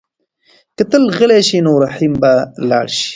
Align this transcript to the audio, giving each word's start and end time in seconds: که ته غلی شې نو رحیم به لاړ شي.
که 0.75 0.83
ته 0.89 0.97
غلی 1.17 1.41
شې 1.47 1.57
نو 1.65 1.73
رحیم 1.85 2.13
به 2.21 2.31
لاړ 2.69 2.87
شي. 2.97 3.07